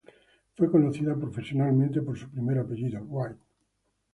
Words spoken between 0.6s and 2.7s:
conocida profesionalmente por su primer